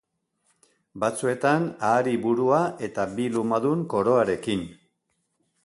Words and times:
Batzuetan 1.01 1.67
ahari 1.89 2.13
burua 2.25 2.63
eta 2.89 3.07
bi 3.19 3.29
lumadun 3.37 3.85
koroarekin. 3.95 4.65